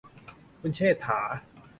[0.59, 1.19] คุณเชษฐา